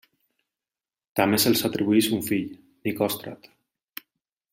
També 1.19 1.39
se'ls 1.43 1.61
atribueix 1.69 2.09
un 2.17 2.23
fill, 2.31 2.47
Nicòstrat. 2.89 3.47